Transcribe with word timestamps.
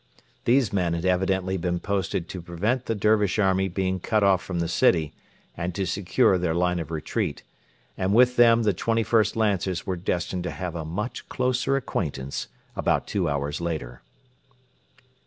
These 0.45 0.73
men 0.73 0.95
had 0.95 1.05
evidently 1.05 1.57
been 1.57 1.79
posted 1.79 2.27
to 2.29 2.41
prevent 2.41 2.85
the 2.87 2.95
Dervish 2.95 3.37
army 3.37 3.67
being 3.67 3.99
cut 3.99 4.23
off 4.23 4.41
from 4.41 4.57
the 4.57 4.67
city 4.67 5.13
and 5.55 5.75
to 5.75 5.85
secure 5.85 6.39
their 6.39 6.55
line 6.55 6.79
of 6.79 6.89
retreat; 6.89 7.43
and 7.95 8.11
with 8.11 8.35
them 8.35 8.63
the 8.63 8.73
21st 8.73 9.35
Lancers 9.35 9.85
were 9.85 9.95
destined 9.95 10.43
to 10.45 10.49
have 10.49 10.73
a 10.73 10.85
much 10.85 11.29
closer 11.29 11.75
acquaintance 11.75 12.47
about 12.75 13.05
two 13.05 13.29
hours 13.29 13.61
later. 13.61 14.01